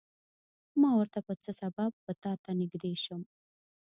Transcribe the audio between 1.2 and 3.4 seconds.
په څه سبب به تاته نږدې شم.